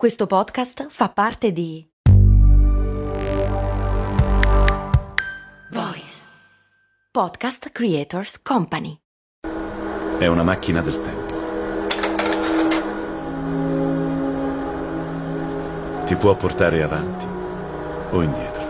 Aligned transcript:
Questo 0.00 0.26
podcast 0.26 0.86
fa 0.88 1.10
parte 1.10 1.52
di 1.52 1.86
Voice 5.72 6.24
Podcast 7.10 7.68
Creators 7.68 8.40
Company. 8.40 8.98
È 10.18 10.26
una 10.26 10.42
macchina 10.42 10.80
del 10.80 11.02
tempo. 11.02 11.34
Ti 16.06 16.16
può 16.16 16.34
portare 16.34 16.82
avanti 16.82 17.26
o 18.12 18.22
indietro. 18.22 18.68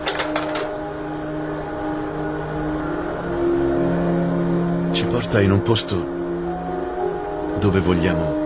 Ci 4.91 5.05
porta 5.05 5.39
in 5.39 5.51
un 5.51 5.61
posto 5.61 5.95
dove 7.57 7.79
vogliamo 7.79 8.40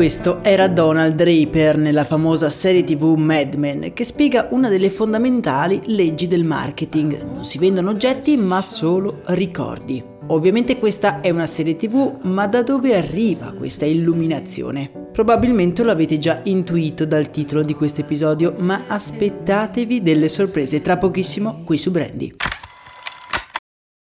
questo 0.00 0.42
era 0.42 0.66
Donald 0.66 1.14
Draper 1.14 1.76
nella 1.76 2.04
famosa 2.04 2.48
serie 2.48 2.84
tv 2.84 3.16
Mad 3.18 3.52
Men 3.56 3.92
che 3.92 4.02
spiega 4.02 4.46
una 4.48 4.70
delle 4.70 4.88
fondamentali 4.88 5.82
leggi 5.88 6.26
del 6.26 6.42
marketing. 6.42 7.20
Non 7.20 7.44
si 7.44 7.58
vendono 7.58 7.90
oggetti 7.90 8.38
ma 8.38 8.62
solo 8.62 9.20
ricordi. 9.26 10.02
Ovviamente 10.28 10.78
questa 10.78 11.20
è 11.20 11.28
una 11.28 11.44
serie 11.44 11.76
tv, 11.76 12.16
ma 12.22 12.46
da 12.46 12.62
dove 12.62 12.96
arriva 12.96 13.52
questa 13.52 13.84
illuminazione? 13.84 14.90
Probabilmente 15.12 15.82
lo 15.82 15.90
avete 15.90 16.18
già 16.18 16.40
intuito 16.44 17.04
dal 17.04 17.30
titolo 17.30 17.60
di 17.62 17.74
questo 17.74 18.00
episodio, 18.00 18.54
ma 18.60 18.84
aspettatevi 18.86 20.00
delle 20.00 20.28
sorprese 20.28 20.80
tra 20.80 20.96
pochissimo 20.96 21.60
qui 21.62 21.76
su 21.76 21.90
Brandy. 21.90 22.36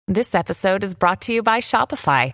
This 0.10 0.34
episode 0.36 0.86
is 0.86 0.96
brought 0.96 1.26
to 1.26 1.34
you 1.34 1.42
by 1.42 1.60
Shopify. 1.60 2.34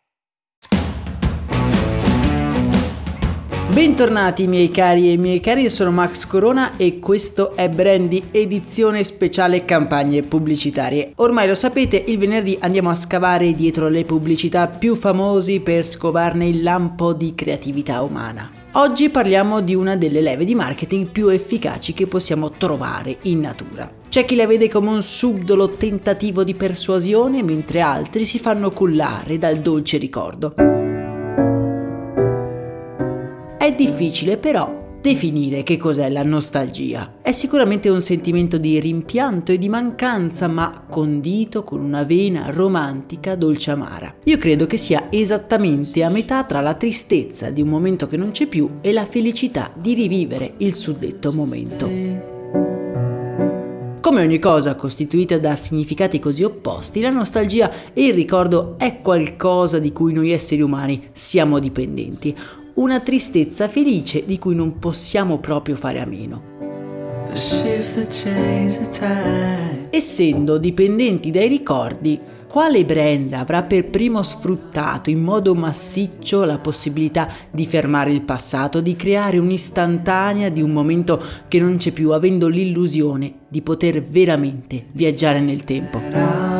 Bentornati 3.73 4.47
miei 4.47 4.69
cari 4.69 5.13
e 5.13 5.17
miei 5.17 5.39
cari, 5.39 5.69
sono 5.69 5.91
Max 5.91 6.27
Corona 6.27 6.75
e 6.75 6.99
questo 6.99 7.55
è 7.55 7.69
Brandy 7.69 8.21
edizione 8.29 9.01
speciale 9.01 9.63
campagne 9.63 10.23
pubblicitarie. 10.23 11.13
Ormai 11.15 11.47
lo 11.47 11.55
sapete, 11.55 11.95
il 11.95 12.17
venerdì 12.17 12.57
andiamo 12.59 12.89
a 12.89 12.95
scavare 12.95 13.53
dietro 13.53 13.87
le 13.87 14.03
pubblicità 14.03 14.67
più 14.67 14.95
famosi 14.95 15.61
per 15.61 15.85
scovarne 15.85 16.47
il 16.47 16.61
lampo 16.61 17.13
di 17.13 17.33
creatività 17.33 18.01
umana. 18.01 18.51
Oggi 18.73 19.09
parliamo 19.09 19.61
di 19.61 19.73
una 19.73 19.95
delle 19.95 20.19
leve 20.19 20.43
di 20.43 20.53
marketing 20.53 21.07
più 21.07 21.29
efficaci 21.29 21.93
che 21.93 22.07
possiamo 22.07 22.51
trovare 22.51 23.19
in 23.21 23.39
natura. 23.39 23.89
C'è 24.09 24.25
chi 24.25 24.35
la 24.35 24.47
vede 24.47 24.67
come 24.67 24.89
un 24.89 25.01
subdolo 25.01 25.69
tentativo 25.69 26.43
di 26.43 26.55
persuasione, 26.55 27.41
mentre 27.41 27.79
altri 27.79 28.25
si 28.25 28.37
fanno 28.37 28.69
cullare 28.71 29.37
dal 29.37 29.59
dolce 29.59 29.97
ricordo. 29.97 30.80
È 33.71 33.75
difficile 33.75 34.35
però 34.35 34.99
definire 35.01 35.63
che 35.63 35.77
cos'è 35.77 36.09
la 36.09 36.23
nostalgia. 36.23 37.19
È 37.21 37.31
sicuramente 37.31 37.87
un 37.87 38.01
sentimento 38.01 38.57
di 38.57 38.77
rimpianto 38.81 39.53
e 39.53 39.57
di 39.57 39.69
mancanza, 39.69 40.49
ma 40.49 40.83
condito 40.89 41.63
con 41.63 41.79
una 41.79 42.03
vena 42.03 42.47
romantica 42.49 43.35
dolce 43.35 43.71
amara. 43.71 44.13
Io 44.25 44.37
credo 44.37 44.67
che 44.67 44.75
sia 44.75 45.07
esattamente 45.09 46.03
a 46.03 46.09
metà 46.09 46.43
tra 46.43 46.59
la 46.59 46.73
tristezza 46.73 47.49
di 47.49 47.61
un 47.61 47.69
momento 47.69 48.07
che 48.07 48.17
non 48.17 48.31
c'è 48.31 48.45
più 48.45 48.69
e 48.81 48.91
la 48.91 49.05
felicità 49.05 49.71
di 49.73 49.93
rivivere 49.93 50.55
il 50.57 50.73
suddetto 50.73 51.31
momento. 51.31 52.31
Come 54.01 54.23
ogni 54.23 54.39
cosa 54.39 54.75
costituita 54.75 55.37
da 55.37 55.55
significati 55.55 56.19
così 56.19 56.43
opposti, 56.43 56.99
la 56.99 57.11
nostalgia 57.11 57.71
e 57.93 58.07
il 58.07 58.13
ricordo 58.13 58.75
è 58.77 58.99
qualcosa 58.99 59.79
di 59.79 59.93
cui 59.93 60.11
noi 60.11 60.31
esseri 60.31 60.61
umani 60.61 61.09
siamo 61.13 61.59
dipendenti, 61.59 62.35
una 62.75 62.99
tristezza 62.99 63.67
felice 63.67 64.23
di 64.25 64.39
cui 64.39 64.55
non 64.55 64.79
possiamo 64.79 65.39
proprio 65.39 65.75
fare 65.75 65.99
a 65.99 66.05
meno. 66.05 66.49
Essendo 69.89 70.57
dipendenti 70.57 71.31
dai 71.31 71.47
ricordi, 71.47 72.19
quale 72.47 72.83
brand 72.83 73.31
avrà 73.31 73.63
per 73.63 73.85
primo 73.85 74.21
sfruttato 74.21 75.09
in 75.09 75.21
modo 75.21 75.55
massiccio 75.55 76.43
la 76.43 76.57
possibilità 76.57 77.29
di 77.49 77.65
fermare 77.65 78.11
il 78.11 78.23
passato, 78.23 78.81
di 78.81 78.97
creare 78.97 79.37
un'istantanea 79.37 80.49
di 80.49 80.61
un 80.61 80.71
momento 80.71 81.23
che 81.47 81.59
non 81.59 81.77
c'è 81.77 81.91
più, 81.91 82.11
avendo 82.11 82.49
l'illusione 82.49 83.33
di 83.47 83.61
poter 83.61 84.01
veramente 84.03 84.87
viaggiare 84.91 85.39
nel 85.39 85.63
tempo? 85.63 86.50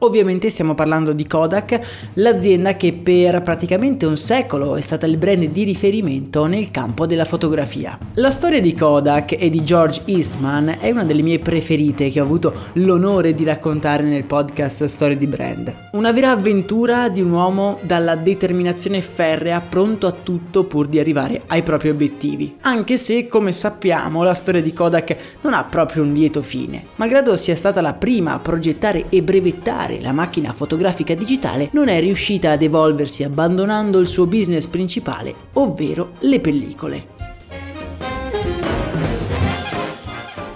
Ovviamente 0.00 0.48
stiamo 0.48 0.74
parlando 0.74 1.12
di 1.12 1.26
Kodak, 1.26 1.80
l'azienda 2.14 2.76
che 2.76 2.92
per 2.92 3.42
praticamente 3.42 4.06
un 4.06 4.16
secolo 4.16 4.76
è 4.76 4.80
stata 4.80 5.06
il 5.06 5.16
brand 5.16 5.44
di 5.46 5.64
riferimento 5.64 6.46
nel 6.46 6.70
campo 6.70 7.04
della 7.04 7.24
fotografia. 7.24 7.98
La 8.14 8.30
storia 8.30 8.60
di 8.60 8.74
Kodak 8.74 9.34
e 9.36 9.50
di 9.50 9.64
George 9.64 10.02
Eastman 10.04 10.76
è 10.78 10.90
una 10.90 11.02
delle 11.02 11.22
mie 11.22 11.40
preferite 11.40 12.10
che 12.10 12.20
ho 12.20 12.24
avuto 12.24 12.54
l'onore 12.74 13.34
di 13.34 13.42
raccontare 13.42 14.04
nel 14.04 14.22
podcast 14.22 14.84
Storie 14.84 15.18
di 15.18 15.26
Brand. 15.26 15.74
Una 15.92 16.12
vera 16.12 16.30
avventura 16.30 17.08
di 17.08 17.20
un 17.20 17.32
uomo 17.32 17.80
dalla 17.82 18.14
determinazione 18.14 19.00
ferrea, 19.00 19.60
pronto 19.60 20.06
a 20.06 20.12
tutto 20.12 20.62
pur 20.64 20.86
di 20.86 21.00
arrivare 21.00 21.42
ai 21.48 21.64
propri 21.64 21.88
obiettivi. 21.88 22.54
Anche 22.60 22.96
se, 22.96 23.26
come 23.26 23.50
sappiamo, 23.50 24.22
la 24.22 24.34
storia 24.34 24.62
di 24.62 24.72
Kodak 24.72 25.16
non 25.40 25.54
ha 25.54 25.64
proprio 25.64 26.04
un 26.04 26.12
lieto 26.12 26.40
fine. 26.40 26.84
Malgrado 26.96 27.36
sia 27.36 27.56
stata 27.56 27.80
la 27.80 27.94
prima 27.94 28.34
a 28.34 28.38
progettare 28.38 29.06
e 29.08 29.22
brevettare 29.22 29.87
la 30.00 30.12
macchina 30.12 30.52
fotografica 30.52 31.14
digitale 31.14 31.70
non 31.72 31.88
è 31.88 31.98
riuscita 32.00 32.50
ad 32.50 32.62
evolversi 32.62 33.24
abbandonando 33.24 33.98
il 33.98 34.06
suo 34.06 34.26
business 34.26 34.66
principale, 34.66 35.34
ovvero 35.54 36.10
le 36.20 36.40
pellicole. 36.40 37.06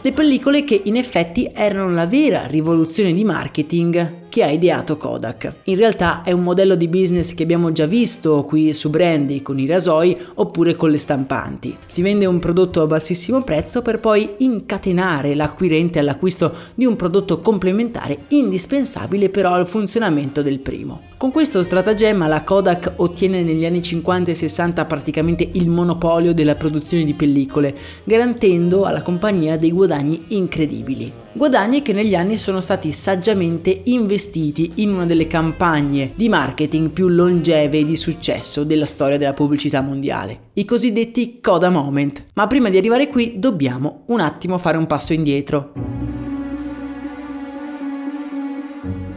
Le 0.03 0.13
pellicole 0.13 0.65
che 0.65 0.81
in 0.85 0.97
effetti 0.97 1.51
erano 1.55 1.91
la 1.91 2.07
vera 2.07 2.47
rivoluzione 2.47 3.13
di 3.13 3.25
marketing 3.25 4.22
che 4.33 4.43
ha 4.43 4.49
ideato 4.49 4.97
Kodak. 4.97 5.57
In 5.65 5.77
realtà 5.77 6.23
è 6.23 6.33
un 6.33 6.43
modello 6.43 6.75
di 6.75 6.89
business 6.89 7.35
che 7.35 7.43
abbiamo 7.43 7.71
già 7.71 7.85
visto 7.85 8.45
qui 8.45 8.73
su 8.73 8.89
Brandy 8.89 9.43
con 9.43 9.59
i 9.59 9.67
rasoi 9.67 10.17
oppure 10.37 10.75
con 10.75 10.91
le 10.91 10.97
stampanti. 10.97 11.77
Si 11.85 12.01
vende 12.01 12.25
un 12.25 12.39
prodotto 12.39 12.81
a 12.81 12.87
bassissimo 12.87 13.43
prezzo 13.43 13.83
per 13.83 14.01
poi 14.01 14.37
incatenare 14.39 15.35
l'acquirente 15.35 15.99
all'acquisto 15.99 16.51
di 16.75 16.87
un 16.87 16.97
prodotto 16.97 17.43
complementare 17.43 18.21
indispensabile 18.29 19.29
però 19.29 19.53
al 19.53 19.69
funzionamento 19.69 20.41
del 20.41 20.61
primo. 20.61 21.11
Con 21.19 21.31
questo 21.31 21.63
stratagemma 21.63 22.27
la 22.27 22.43
Kodak 22.43 22.95
ottiene 22.97 23.43
negli 23.43 23.67
anni 23.67 23.83
50 23.83 24.31
e 24.31 24.35
60 24.35 24.87
praticamente 24.87 25.47
il 25.53 25.69
monopolio 25.69 26.33
della 26.33 26.55
produzione 26.55 27.05
di 27.05 27.13
pellicole, 27.13 27.77
garantendo 28.05 28.85
alla 28.85 29.03
compagnia 29.03 29.59
dei 29.59 29.73
guadagni 29.73 30.25
incredibili. 30.29 31.22
Guadagni 31.35 31.81
che 31.81 31.95
negli 31.95 32.15
anni 32.15 32.37
sono 32.37 32.61
stati 32.61 32.93
saggiamente 32.93 33.81
investiti 33.85 34.73
in 34.77 34.93
una 34.93 35.07
delle 35.07 35.27
campagne 35.27 36.13
di 36.15 36.29
marketing 36.29 36.91
più 36.91 37.09
longeve 37.09 37.79
e 37.79 37.85
di 37.87 37.97
successo 37.97 38.65
della 38.65 38.85
storia 38.85 39.17
della 39.17 39.33
pubblicità 39.33 39.81
mondiale, 39.81 40.51
i 40.55 40.67
cosiddetti 40.67 41.41
Coda 41.41 41.71
Moment. 41.71 42.27
Ma 42.35 42.47
prima 42.47 42.69
di 42.69 42.77
arrivare 42.77 43.09
qui 43.09 43.39
dobbiamo 43.39 44.03
un 44.09 44.21
attimo 44.21 44.59
fare 44.59 44.77
un 44.77 44.87
passo 44.87 45.15
indietro. 45.15 45.73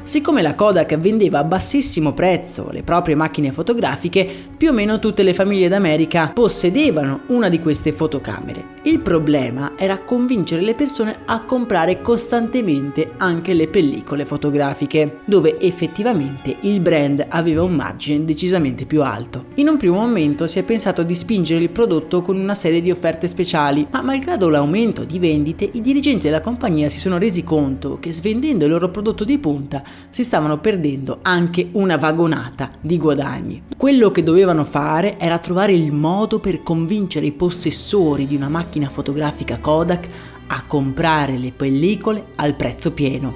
Siccome 0.03 0.41
la 0.41 0.55
Kodak 0.55 0.97
vendeva 0.97 1.39
a 1.39 1.43
bassissimo 1.43 2.13
prezzo 2.13 2.69
le 2.71 2.83
proprie 2.83 3.15
macchine 3.15 3.51
fotografiche, 3.51 4.25
più 4.55 4.69
o 4.69 4.73
meno 4.73 4.99
tutte 4.99 5.23
le 5.23 5.33
famiglie 5.33 5.67
d'America 5.67 6.31
possedevano 6.33 7.23
una 7.27 7.49
di 7.49 7.59
queste 7.59 7.91
fotocamere. 7.91 8.74
Il 8.87 8.99
problema 8.99 9.71
era 9.75 10.03
convincere 10.03 10.61
le 10.61 10.75
persone 10.75 11.21
a 11.25 11.41
comprare 11.41 12.01
costantemente 12.01 13.13
anche 13.17 13.55
le 13.55 13.67
pellicole 13.67 14.25
fotografiche, 14.25 15.21
dove 15.25 15.59
effettivamente 15.59 16.55
il 16.61 16.79
brand 16.81 17.25
aveva 17.27 17.63
un 17.63 17.73
margine 17.73 18.25
decisamente 18.25 18.85
più 18.85 19.01
alto. 19.01 19.45
In 19.55 19.69
un 19.69 19.77
primo 19.77 19.95
momento 19.95 20.45
si 20.45 20.59
è 20.59 20.63
pensato 20.63 21.01
di 21.01 21.15
spingere 21.15 21.63
il 21.63 21.71
prodotto 21.71 22.21
con 22.21 22.37
una 22.37 22.53
serie 22.53 22.79
di 22.79 22.91
offerte 22.91 23.27
speciali, 23.27 23.87
ma 23.89 24.03
malgrado 24.03 24.49
l'aumento 24.49 25.03
di 25.03 25.17
vendite, 25.17 25.67
i 25.73 25.81
dirigenti 25.81 26.25
della 26.27 26.41
compagnia 26.41 26.87
si 26.87 26.99
sono 26.99 27.17
resi 27.17 27.43
conto 27.43 27.97
che 27.99 28.13
svendendo 28.13 28.65
il 28.65 28.71
loro 28.71 28.91
prodotto 28.91 29.23
di 29.23 29.39
punta 29.39 29.81
si 30.11 30.23
stavano 30.23 30.59
perdendo 30.59 31.17
anche 31.23 31.69
una 31.71 31.97
vagonata 31.97 32.69
di 32.81 32.99
guadagni. 32.99 33.63
Quello 33.75 34.11
che 34.11 34.21
dovevano 34.21 34.63
fare 34.63 35.17
era 35.17 35.39
trovare 35.39 35.73
il 35.73 35.91
modo 35.91 36.39
per 36.39 36.61
convincere 36.61 37.25
i 37.25 37.31
possessori 37.31 38.27
di 38.27 38.35
una 38.35 38.47
macchina 38.47 38.73
fotografica 38.89 39.59
Kodak 39.59 40.09
a 40.47 40.63
comprare 40.67 41.37
le 41.37 41.51
pellicole 41.51 42.27
al 42.35 42.55
prezzo 42.55 42.91
pieno. 42.91 43.33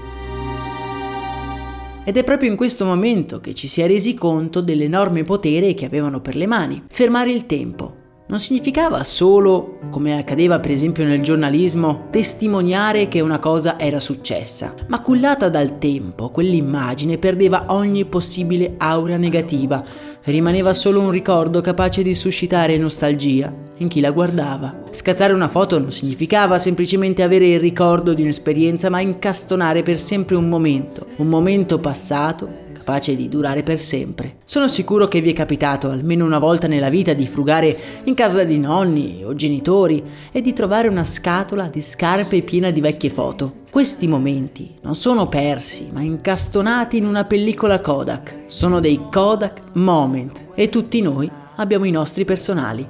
Ed 2.04 2.18
è 2.18 2.24
proprio 2.24 2.50
in 2.50 2.58
questo 2.58 2.86
momento 2.86 3.40
che 3.40 3.54
ci 3.54 3.68
si 3.68 3.82
è 3.82 3.88
resi 3.88 4.14
conto 4.16 4.62
dell'enorme 4.62 5.24
potere 5.24 5.74
che 5.74 5.86
avevano 5.86 6.22
per 6.22 6.36
le 6.36 6.48
mani. 6.48 6.84
Fermare 6.88 7.32
il 7.32 7.46
tempo, 7.46 8.00
non 8.30 8.40
significava 8.40 9.04
solo, 9.04 9.80
come 9.90 10.16
accadeva 10.16 10.60
per 10.60 10.70
esempio 10.70 11.04
nel 11.04 11.22
giornalismo, 11.22 12.10
testimoniare 12.12 13.08
che 13.08 13.22
una 13.22 13.40
cosa 13.40 13.80
era 13.80 14.00
successa, 14.00 14.76
ma 14.88 15.02
cullata 15.02 15.50
dal 15.50 15.80
tempo, 15.80 16.30
quell'immagine 16.30 17.18
perdeva 17.18 17.66
ogni 17.70 18.06
possibile 18.06 18.76
aura 18.78 19.18
negativa, 19.18 19.84
rimaneva 20.24 20.74
solo 20.74 21.02
un 21.02 21.12
ricordo 21.12 21.62
capace 21.62 22.02
di 22.02 22.14
suscitare 22.14 22.78
nostalgia 22.78 23.54
in 23.78 23.88
chi 23.88 24.00
la 24.00 24.12
guardava. 24.12 24.84
Scattare 24.92 25.34
una 25.34 25.48
foto 25.48 25.80
non 25.80 25.92
significava 25.92 26.60
semplicemente 26.60 27.24
avere 27.24 27.48
il 27.48 27.60
ricordo 27.60 28.14
di 28.14 28.22
un'esperienza, 28.22 28.90
ma 28.90 29.00
incastonare 29.00 29.84
per 29.84 30.00
sempre 30.00 30.36
un 30.36 30.50
momento, 30.50 31.08
un 31.18 31.28
momento 31.28 31.80
passato 31.80 32.68
capace 32.90 33.16
di 33.16 33.30
durare 33.30 33.62
per 33.62 33.80
sempre. 33.80 34.38
Sono 34.44 34.68
sicuro 34.68 35.08
che 35.08 35.22
vi 35.22 35.30
è 35.30 35.34
capitato 35.34 35.92
almeno 35.92 36.26
una 36.26 36.40
volta 36.40 36.68
nella 36.68 36.90
vita 36.90 37.14
di 37.14 37.28
frugare 37.28 37.78
in 38.06 38.16
casa 38.16 38.44
di 38.44 38.58
nonni 38.58 39.22
o 39.24 39.36
genitori 39.36 40.04
e 40.32 40.42
di 40.42 40.54
trovare 40.54 40.88
una 40.88 41.04
scatola 41.04 41.68
di 41.68 41.82
scarpe 41.82 42.42
piena 42.42 42.72
di 42.72 42.82
vecchie 42.82 43.12
foto. 43.12 43.54
Questi 43.72 44.08
momenti 44.08 44.74
non 44.82 44.96
sono 44.96 45.30
persi, 45.30 45.90
ma 45.92 46.02
incastonati 46.02 46.98
in 46.98 47.06
una 47.06 47.26
pellicola 47.26 47.80
Kodak. 47.80 48.38
Sono 48.48 48.80
dei 48.80 49.00
Kodak 49.12 49.62
Moment 49.74 50.48
e 50.56 50.70
tutti 50.70 51.02
noi 51.02 51.30
abbiamo 51.56 51.86
i 51.86 51.92
nostri 51.92 52.26
personali. 52.26 52.88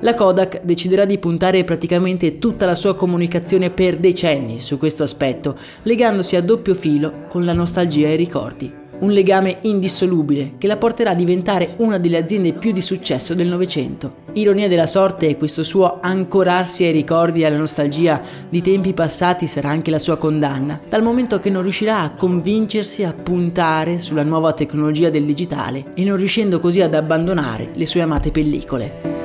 La 0.00 0.14
Kodak 0.14 0.62
deciderà 0.64 1.04
di 1.04 1.18
puntare 1.18 1.62
praticamente 1.62 2.38
tutta 2.38 2.66
la 2.66 2.74
sua 2.74 2.96
comunicazione 2.96 3.70
per 3.70 3.96
decenni 3.96 4.60
su 4.60 4.78
questo 4.78 5.04
aspetto, 5.04 5.56
legandosi 5.82 6.34
a 6.34 6.42
doppio 6.42 6.74
filo 6.74 7.26
con 7.28 7.44
la 7.44 7.52
nostalgia 7.52 8.08
e 8.08 8.14
i 8.14 8.16
ricordi. 8.16 8.84
Un 8.98 9.10
legame 9.10 9.58
indissolubile 9.62 10.52
che 10.56 10.66
la 10.66 10.78
porterà 10.78 11.10
a 11.10 11.14
diventare 11.14 11.74
una 11.78 11.98
delle 11.98 12.16
aziende 12.16 12.54
più 12.54 12.72
di 12.72 12.80
successo 12.80 13.34
del 13.34 13.46
Novecento. 13.46 14.24
Ironia 14.32 14.68
della 14.68 14.86
sorte, 14.86 15.36
questo 15.36 15.62
suo 15.62 15.98
ancorarsi 16.00 16.84
ai 16.84 16.92
ricordi 16.92 17.42
e 17.42 17.46
alla 17.46 17.58
nostalgia 17.58 18.20
di 18.48 18.62
tempi 18.62 18.94
passati 18.94 19.46
sarà 19.46 19.68
anche 19.68 19.90
la 19.90 19.98
sua 19.98 20.16
condanna, 20.16 20.80
dal 20.88 21.02
momento 21.02 21.38
che 21.40 21.50
non 21.50 21.62
riuscirà 21.62 22.00
a 22.00 22.14
convincersi 22.14 23.04
a 23.04 23.12
puntare 23.12 23.98
sulla 23.98 24.22
nuova 24.22 24.52
tecnologia 24.54 25.10
del 25.10 25.24
digitale 25.24 25.92
e 25.94 26.02
non 26.02 26.16
riuscendo 26.16 26.58
così 26.58 26.80
ad 26.80 26.94
abbandonare 26.94 27.72
le 27.74 27.86
sue 27.86 28.00
amate 28.00 28.30
pellicole. 28.30 29.15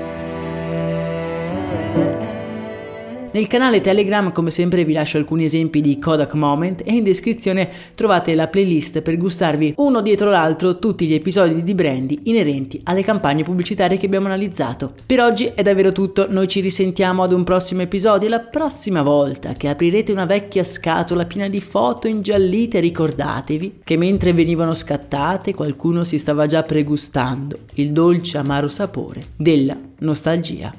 Nel 3.34 3.48
canale 3.48 3.80
Telegram 3.80 4.34
come 4.34 4.52
sempre 4.52 4.84
vi 4.84 4.92
lascio 4.92 5.18
alcuni 5.18 5.46
esempi 5.46 5.80
di 5.80 5.98
Kodak 5.98 6.34
Moment 6.34 6.82
e 6.84 6.92
in 6.92 7.04
descrizione 7.06 7.70
trovate 7.96 8.36
la 8.36 8.50
playlist 8.50 9.02
per 9.02 9.16
gustarvi 9.16 9.76
uno 9.78 10.02
dietro 10.02 10.30
l'altro 10.30 10.80
tutti 10.80 11.08
gli 11.08 11.14
episodi 11.14 11.64
di 11.64 11.74
Brandy 11.74 12.20
inerenti 12.24 12.82
alle 12.84 13.04
campagne 13.04 13.44
pubblicitarie 13.44 13.98
che 13.98 14.08
abbiamo 14.08 14.26
analizzato. 14.26 14.94
Per 15.06 15.22
oggi 15.22 15.50
è 15.56 15.62
davvero 15.62 15.94
tutto, 15.94 16.28
noi 16.30 16.50
ci 16.50 16.60
risentiamo 16.60 17.24
ad 17.24 17.32
un 17.32 17.46
prossimo 17.46 17.84
episodio 17.84 18.28
e 18.28 18.32
la 18.32 18.42
prossima 18.42 19.02
volta 19.02 19.54
che 19.54 19.70
aprirete 19.70 20.12
una 20.12 20.26
vecchia 20.26 20.64
scatola 20.64 21.24
piena 21.24 21.48
di 21.48 21.62
foto 21.62 22.10
ingiallite 22.10 22.82
ricordatevi 22.82 23.80
che 23.86 23.96
mentre 23.96 24.34
venivano 24.34 24.74
scattate 24.74 25.54
qualcuno 25.54 26.04
si 26.04 26.18
stava 26.18 26.48
già 26.48 26.64
pregustando 26.64 27.60
il 27.76 27.94
dolce 27.94 28.38
amaro 28.38 28.68
sapore 28.68 29.28
della 29.38 29.78
nostalgia. 30.00 30.74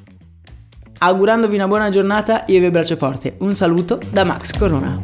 Augurandovi 1.05 1.55
una 1.55 1.67
buona 1.67 1.89
giornata, 1.89 2.45
io 2.47 2.61
vi 2.61 2.65
abbraccio 2.67 2.95
forte. 2.95 3.35
Un 3.39 3.53
saluto 3.53 3.99
da 4.09 4.23
Max 4.23 4.57
Corona. 4.57 5.01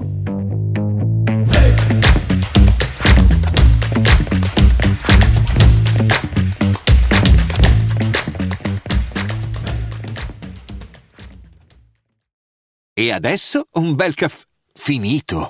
E 12.94 13.12
adesso 13.12 13.68
un 13.74 13.96
bel 13.96 14.14
caffè 14.14 14.46
finito. 14.74 15.50